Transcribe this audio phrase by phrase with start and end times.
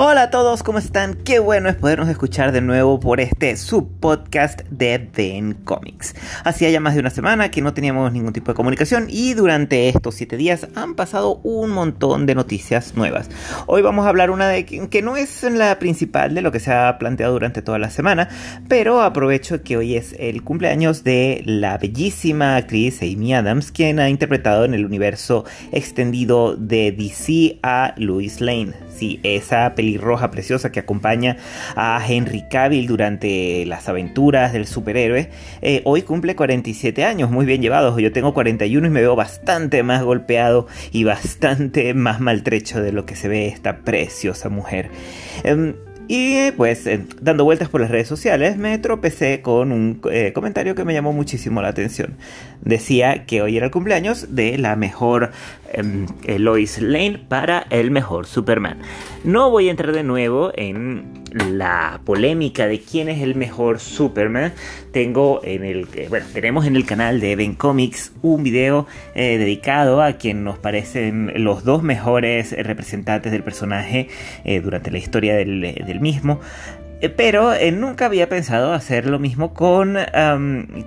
[0.00, 1.14] Hola a todos, ¿cómo están?
[1.24, 6.14] Qué bueno es podernos escuchar de nuevo por este subpodcast de Ben Comics.
[6.44, 9.88] Hacía ya más de una semana que no teníamos ningún tipo de comunicación y durante
[9.88, 13.28] estos 7 días han pasado un montón de noticias nuevas.
[13.66, 16.72] Hoy vamos a hablar una de que no es la principal de lo que se
[16.72, 18.28] ha planteado durante toda la semana,
[18.68, 24.08] pero aprovecho que hoy es el cumpleaños de la bellísima actriz Amy Adams, quien ha
[24.08, 28.74] interpretado en el universo extendido de DC a Louis Lane.
[28.98, 31.36] Sí, esa película roja preciosa que acompaña
[31.76, 35.30] a Henry Cavill durante las aventuras del superhéroe,
[35.62, 37.96] eh, hoy cumple 47 años, muy bien llevados.
[38.00, 43.06] Yo tengo 41 y me veo bastante más golpeado y bastante más maltrecho de lo
[43.06, 44.90] que se ve esta preciosa mujer.
[45.44, 45.74] Em,
[46.08, 46.88] y pues
[47.20, 51.12] dando vueltas por las redes sociales me tropecé con un eh, comentario que me llamó
[51.12, 52.14] muchísimo la atención.
[52.62, 55.32] Decía que hoy era el cumpleaños de la mejor
[55.70, 58.78] em, Lois Lane para el mejor Superman.
[59.22, 64.52] No voy a entrar de nuevo en la polémica de quién es el mejor Superman.
[64.92, 70.02] Tengo en el bueno, tenemos en el canal de Even Comics un video eh, dedicado
[70.02, 74.08] a quien nos parecen los dos mejores representantes del personaje
[74.62, 76.40] durante la historia del mismo.
[77.00, 79.96] Eh, pero eh, nunca había pensado hacer lo mismo con,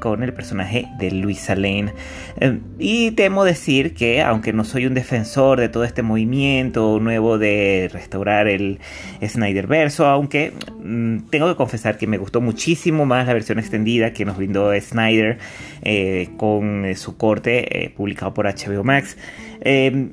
[0.00, 1.92] con el personaje de Luisa Lane.
[2.38, 7.38] Em, y temo decir que, aunque no soy un defensor de todo este movimiento nuevo
[7.38, 8.80] de restaurar el
[9.24, 14.12] Snyder verso, aunque mm, tengo que confesar que me gustó muchísimo más la versión extendida
[14.12, 15.38] que nos brindó Snyder
[15.82, 19.16] eh, con su corte publicado por HBO Max.
[19.60, 20.12] Em,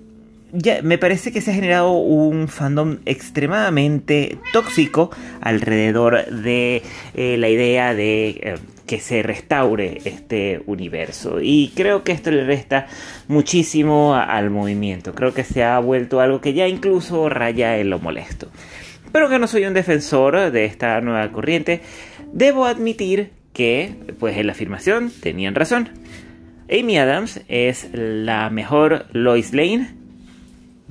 [0.84, 6.82] me parece que se ha generado un fandom extremadamente tóxico alrededor de
[7.16, 11.40] eh, la idea de eh, que se restaure este universo.
[11.42, 12.88] Y creo que esto le resta
[13.28, 15.14] muchísimo al movimiento.
[15.14, 18.48] Creo que se ha vuelto algo que ya incluso raya en lo molesto.
[19.12, 21.82] Pero que no soy un defensor de esta nueva corriente,
[22.32, 25.90] debo admitir que, pues en la afirmación, tenían razón.
[26.70, 29.97] Amy Adams es la mejor Lois Lane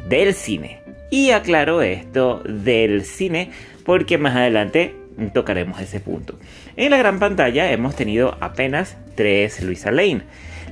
[0.08, 0.80] del cine.
[1.10, 3.50] Y aclaro esto del cine
[3.84, 4.94] porque más adelante
[5.32, 6.38] tocaremos ese punto.
[6.76, 10.22] En la gran pantalla hemos tenido apenas tres Luisa Lane.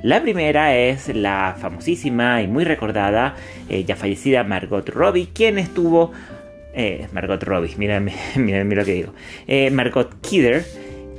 [0.02, 3.36] La primera es la famosísima y muy recordada,
[3.70, 6.12] eh, ya fallecida Margot Robbie, quien estuvo...
[6.76, 9.14] Eh, Margot Robbie, mírame lo que digo.
[9.46, 10.64] Eh, Margot Kidder,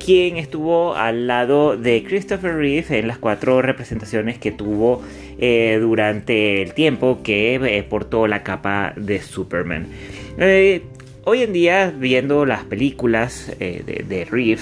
[0.05, 5.01] quien estuvo al lado de Christopher Reeve en las cuatro representaciones que tuvo
[5.39, 9.88] eh, durante el tiempo que eh, portó la capa de Superman.
[10.38, 10.83] Eh,
[11.23, 14.61] hoy en día, viendo las películas de, Reeve,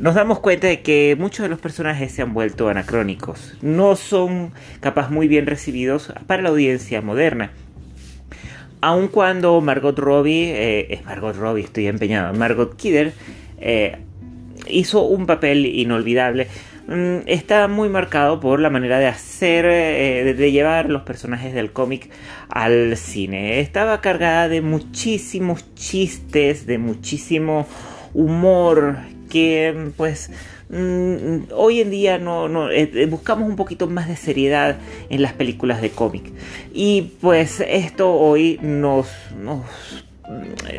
[0.00, 3.56] nos damos cuenta de que muchos de los personajes se han vuelto anacrónicos.
[3.62, 7.52] No son capaz muy bien recibidos para la audiencia moderna
[8.80, 13.12] aun cuando Margot Robbie, es Margot Robbie, estoy empeñado, Margot Kidder,
[14.68, 16.48] hizo un papel inolvidable.
[16.86, 21.70] Mm, está muy marcado por la manera de hacer, eh, de llevar los personajes del
[21.70, 22.10] cómic
[22.48, 23.60] al cine.
[23.60, 27.66] Estaba cargada de muchísimos chistes, de muchísimo
[28.14, 28.96] humor
[29.28, 30.30] que pues
[30.70, 34.78] mm, hoy en día no, eh, buscamos un poquito más de seriedad
[35.10, 36.32] en las películas de cómic
[36.72, 39.08] y pues esto hoy nos,
[39.38, 40.07] nos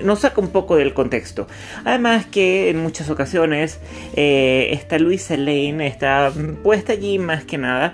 [0.03, 1.47] nos saca un poco del contexto.
[1.85, 3.79] Además que en muchas ocasiones
[4.15, 6.31] eh, esta Luisa Lane está
[6.63, 7.93] puesta allí más que nada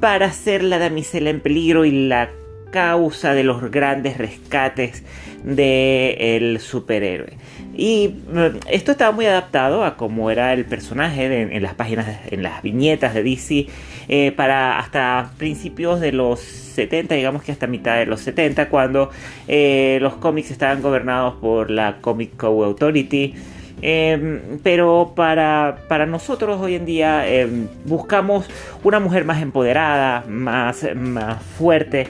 [0.00, 2.30] para ser la damisela en peligro y la
[2.70, 5.02] causa de los grandes rescates
[5.42, 7.36] del superhéroe.
[7.74, 12.42] Y mm, esto estaba muy adaptado a cómo era el personaje en las páginas, en
[12.42, 13.66] las viñetas de DC,
[14.08, 19.10] eh, para hasta principios de los 70, digamos que hasta mitad de los 70, cuando
[19.48, 23.34] eh, los cómics estaban gobernados por la Comic Co Authority.
[23.82, 28.46] Em, pero para, para, nosotros hoy en día em, buscamos
[28.84, 32.08] una mujer más empoderada, más, más fuerte,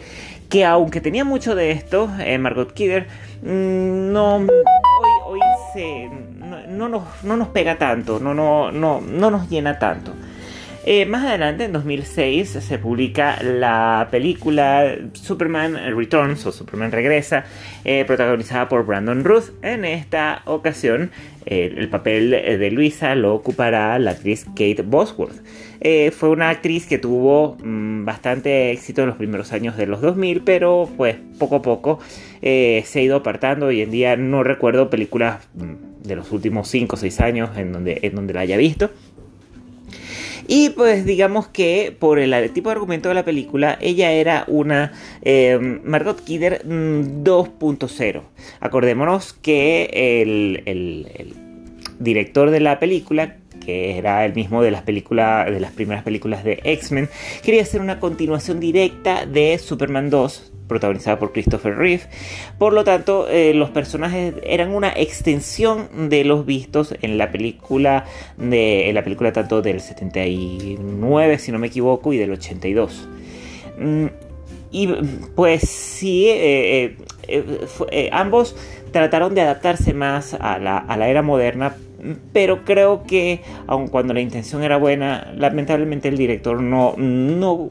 [0.49, 3.07] que aunque tenía mucho de esto, eh, Margot Kidder,
[3.43, 4.47] mm, no,
[5.27, 5.41] hoy,
[5.73, 6.11] se,
[6.69, 10.13] no, nos, no, nos, pega tanto, no, no, no, no nos llena tanto.
[10.87, 17.45] Eh, más adelante, en 2006, se publica la película Superman Returns o Superman Regresa,
[17.85, 19.51] eh, protagonizada por Brandon Ruth.
[19.61, 21.11] En esta ocasión,
[21.45, 25.43] el papel de Luisa lo ocupará la actriz Kate Bosworth.
[25.83, 30.01] Eh, fue una actriz que tuvo mm, bastante éxito en los primeros años de los
[30.01, 31.99] 2000, pero pues poco a poco
[32.41, 33.67] se ha ido apartando.
[33.67, 37.73] Hoy en día no recuerdo películas mm, de los últimos 5 o 6 años en
[37.73, 38.91] donde, en donde la haya visto.
[40.53, 44.91] Y pues digamos que por el tipo de argumento de la película, ella era una
[45.23, 48.21] em, Margot Kidder 2.0.
[48.21, 48.25] Mm,
[48.59, 49.85] Acordémonos que
[50.23, 51.37] el,
[52.01, 56.45] director de la película, que era el mismo de las películas de las primeras películas
[56.45, 57.09] de X-Men,
[57.43, 62.05] quería hacer una continuación directa de Superman 2 protagonizada por Christopher Reeve.
[62.57, 68.05] Por lo tanto, eh, los personajes eran una extensión de los vistos en la película,
[68.39, 73.09] de, la película tanto del 79, si no me equivoco, y del 82.
[73.81, 74.07] Mm,
[74.71, 74.87] y
[75.35, 76.97] pues sí, eh,
[77.27, 78.55] eh, ambos
[78.93, 81.75] trataron de adaptarse más a la, a la era moderna
[82.33, 87.71] pero creo que aun cuando la intención era buena, lamentablemente el director no, no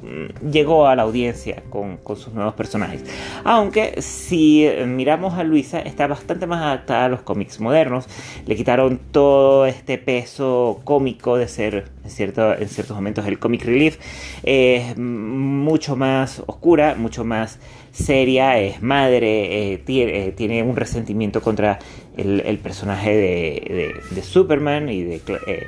[0.51, 3.03] llegó a la audiencia con, con, sus nuevos personajes.
[3.43, 8.07] Aunque si miramos a Luisa, está bastante más adaptada a los cómics modernos.
[8.45, 13.63] Le quitaron todo este peso cómico de ser en, cierto, en ciertos momentos el comic
[13.63, 13.97] relief.
[14.43, 17.59] Es mucho más oscura, mucho más
[17.91, 21.79] seria, es madre, eh, eh, tiene, un resentimiento contra
[22.17, 25.21] el, personaje de, Superman y de...
[25.47, 25.67] Eh,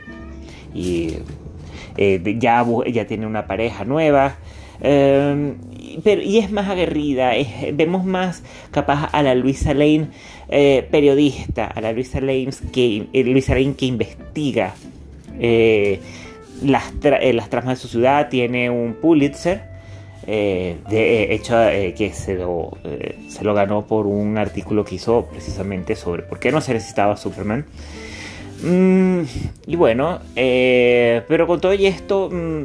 [0.73, 1.17] y
[2.39, 4.37] ya, ya tiene una pareja nueva.
[4.81, 5.55] Em,
[6.03, 7.33] pero, y es más aguerrida,
[7.73, 10.09] vemos más capaz a la Luisa Lane
[10.89, 14.73] periodista, a la Luisa Lane que, Luisa Lane que investiga
[16.63, 19.70] las, las tramas de su ciudad, tiene un Pulitzer
[20.27, 22.77] eh, de eh, hecho eh, que se lo,
[23.27, 27.17] se lo ganó por un artículo que hizo precisamente sobre por qué no se necesitaba
[27.17, 27.65] Superman.
[28.63, 29.21] Mm,
[29.65, 32.63] y bueno, pero con todo y esto, mm,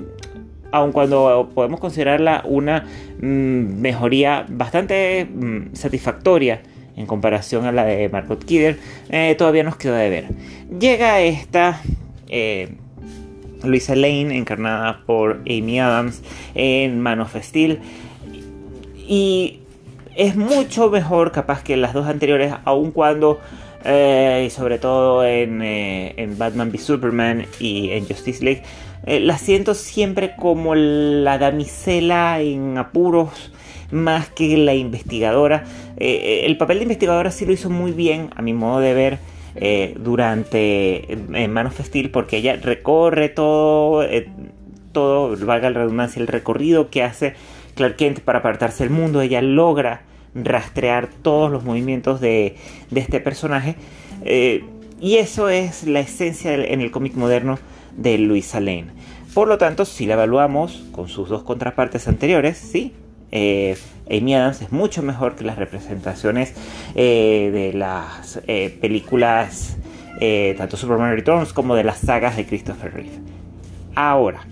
[0.70, 2.84] aun cuando podemos considerarla una
[3.20, 5.26] mm, mejoría bastante
[5.72, 6.60] satisfactoria
[6.96, 8.78] en comparación a la de Margot Kidder,
[9.38, 10.26] todavía nos queda de ver.
[10.78, 11.80] Llega esta
[13.64, 16.22] Luisa Lane, encarnada por Amy Adams
[16.54, 17.80] en Man of Steel.
[19.06, 19.60] Y
[20.16, 23.38] es mucho mejor capaz que las dos anteriores, aun cuando,
[23.84, 28.62] eh, y sobre todo en, eh, en, Batman v Superman y en Justice League,
[29.04, 33.52] eh, la siento siempre como la damisela en apuros
[33.90, 35.64] más que la investigadora.
[35.98, 39.18] el papel de investigadora sí lo hizo muy bien, a mi modo de ver.
[39.58, 44.28] Eh, durante en Man of Steel porque ella recorre todo, eh,
[44.92, 47.34] todo, valga la redundancia, el recorrido que hace
[47.74, 49.22] Clark Kent para apartarse del mundo.
[49.22, 50.02] Ella logra
[50.34, 52.56] rastrear todos los movimientos de,
[52.94, 53.76] este personaje.
[54.24, 54.64] Eh,
[55.00, 57.58] y eso es la esencia en el cómic moderno
[57.96, 58.86] de Luisa Lane.
[59.34, 62.94] Por lo tanto, si la evaluamos con sus dos contrapartes anteriores, sí,
[63.32, 63.76] eh,
[64.10, 66.54] Amy Adams es mucho mejor que las representaciones
[66.94, 69.76] eh, de las eh, películas,
[70.56, 73.18] tanto Superman Returns como de las sagas de Christopher Reeve.
[73.94, 74.46] Ahora,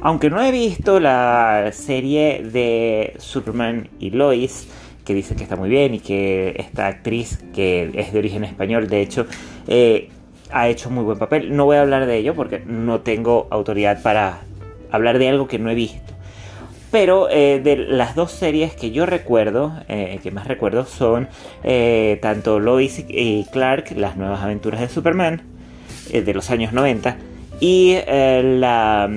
[0.00, 4.68] aunque no he visto la serie de Superman y Lois,
[5.04, 8.88] que dice que está muy bien y que esta actriz, que es de origen español,
[8.88, 9.26] de hecho,
[10.52, 11.54] ha hecho muy buen papel.
[11.54, 14.40] No voy a hablar de ello porque no tengo autoridad para
[14.90, 16.14] hablar de algo que no he visto.
[16.90, 21.28] Pero eh, de las dos series que yo recuerdo, eh, que más recuerdo, son
[21.62, 25.42] eh, tanto Lois y Clark, las nuevas aventuras de Superman,
[26.12, 27.16] de los años 90,
[27.60, 29.08] y la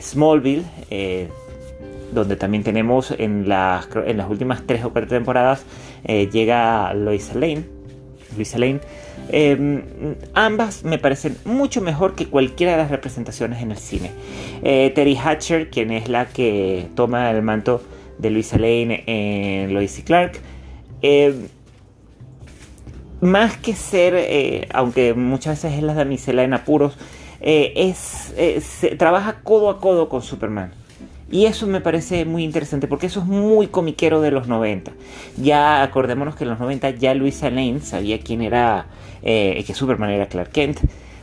[0.00, 0.64] Smallville,
[2.12, 5.64] donde también tenemos en las, en las últimas tres o cuatro temporadas,
[6.04, 7.83] llega Lois Lane.
[8.36, 8.80] Luisa Lane
[9.28, 9.82] Em,
[10.34, 14.10] ambas me parecen mucho mejor que cualquiera de las representaciones en el cine.
[14.62, 17.82] Eh, Terry Hatcher, quien es la que toma el manto
[18.18, 20.40] de Luisa Lane en Lois y Clark,
[21.02, 21.48] em,
[23.20, 26.96] más que ser, eh, aunque muchas veces es la damisela en apuros,
[27.40, 28.34] eh, es,
[28.98, 30.72] trabaja codo a codo con Superman.
[31.34, 34.92] Y eso me parece muy interesante porque eso es muy comiquero de los 90.
[35.36, 38.86] Ya acordémonos que en los 90 ya Luisa Lane sabía quién era
[39.20, 40.78] eh, que Superman era Clark Kent.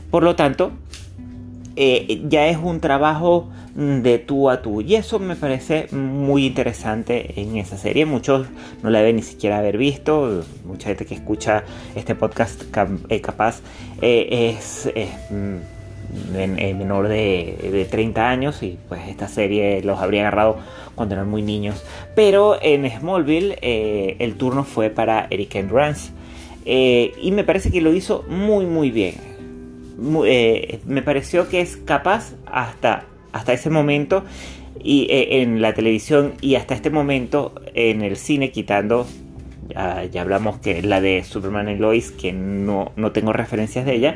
[0.10, 0.74] Por lo tanto,
[1.78, 4.82] eh, ya es un trabajo de tú a tú.
[4.82, 8.06] Y eso me parece muy interesante en esa serie.
[8.06, 8.48] Muchos
[8.84, 10.44] no la deben ni siquiera haber visto.
[10.66, 11.64] Mucha gente que escucha
[11.96, 12.64] este podcast
[13.08, 13.62] eh, capaz
[14.02, 14.90] es,
[16.34, 20.58] menor de, 30 años y pues esta serie los habría agarrado
[20.96, 21.84] cuando eran muy niños.
[22.16, 26.12] Pero en Smallville el turno fue para Eric Endurance.
[26.66, 29.16] Eh, y me parece que lo hizo muy muy bien.
[30.26, 34.24] Eh, me pareció que es capaz hasta, hasta ese momento
[34.84, 39.06] y, eh, en la televisión y hasta este momento en el cine quitando
[39.70, 44.16] ya, hablamos que la de Superman y Lois que no, no tengo referencias de ella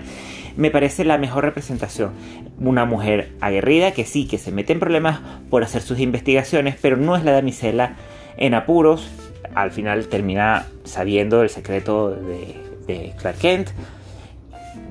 [0.58, 2.12] me parece la mejor representación.
[2.60, 5.20] Una mujer aguerrida que sí, que se mete en problemas
[5.50, 7.96] por hacer sus investigaciones, pero no es la damisela
[8.38, 9.10] en apuros.
[9.54, 13.70] Al final termina sabiendo el secreto de, Clark Kent.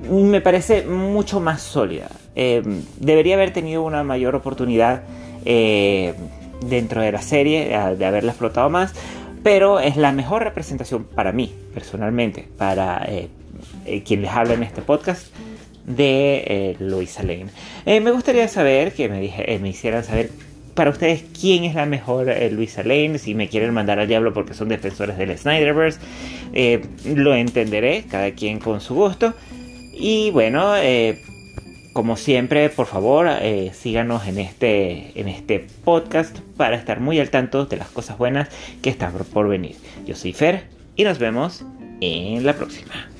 [0.09, 2.09] Me parece mucho más sólida.
[2.35, 2.61] Eh,
[2.99, 5.03] debería haber tenido una mayor oportunidad
[5.45, 6.13] eh,
[6.67, 7.67] dentro de la serie,
[7.97, 8.93] de haberla explotado más,
[9.43, 13.29] pero es la mejor representación para mí, personalmente, para eh,
[14.03, 15.27] quien les habla en este podcast
[15.85, 17.47] de eh, Luisa Lane.
[17.85, 20.31] Eh, me gustaría saber, que me, dije, me hicieran saber
[20.73, 24.53] para ustedes quién es la mejor Luisa Lane, si me quieren mandar al diablo porque
[24.53, 25.99] son defensores del Snyderverse,
[27.05, 29.33] lo entenderé, cada quien con su gusto.
[29.93, 30.73] Y bueno,
[31.95, 37.29] como siempre, por favor, eh, síganos en este, en este podcast para estar muy al
[37.29, 38.49] tanto de las cosas buenas
[38.81, 39.77] que están por venir.
[40.05, 40.65] Yo soy Fer
[40.97, 41.63] y nos vemos
[42.01, 43.14] en la próxima.